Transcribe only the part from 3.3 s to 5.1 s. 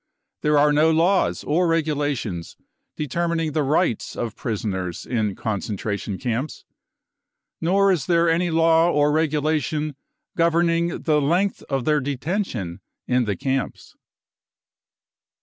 the rights of prisoners